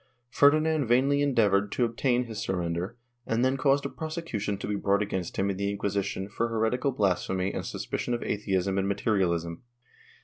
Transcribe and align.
Ferdinand 0.31 0.85
vainly 0.87 1.21
endeavored 1.21 1.71
to 1.73 1.85
obtain 1.85 2.23
his 2.23 2.39
surrender 2.41 2.97
and 3.27 3.45
then 3.45 3.55
caused 3.55 3.85
a 3.85 3.89
prosecution 3.89 4.57
to 4.57 4.65
be 4.65 4.75
brought 4.75 5.03
against 5.03 5.37
him 5.37 5.51
in 5.51 5.57
the 5.57 5.69
Inquisition 5.69 6.27
for 6.27 6.47
heretical 6.47 6.89
blasphemy 6.91 7.53
and 7.53 7.63
suspicion 7.63 8.15
of 8.15 8.23
atheism 8.23 8.79
and 8.79 8.87
materialism. 8.87 9.61